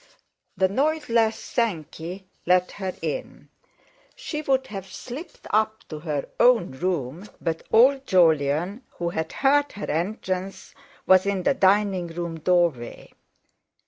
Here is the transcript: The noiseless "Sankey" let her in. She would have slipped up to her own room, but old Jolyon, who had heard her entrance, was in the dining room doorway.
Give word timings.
The 0.57 0.67
noiseless 0.67 1.35
"Sankey" 1.37 2.25
let 2.47 2.71
her 2.71 2.91
in. 3.03 3.49
She 4.15 4.41
would 4.41 4.65
have 4.65 4.91
slipped 4.91 5.45
up 5.51 5.87
to 5.89 5.99
her 5.99 6.27
own 6.39 6.71
room, 6.71 7.29
but 7.39 7.61
old 7.71 8.07
Jolyon, 8.07 8.81
who 8.97 9.09
had 9.09 9.31
heard 9.31 9.73
her 9.73 9.85
entrance, 9.91 10.73
was 11.05 11.27
in 11.27 11.43
the 11.43 11.53
dining 11.53 12.07
room 12.07 12.39
doorway. 12.39 13.11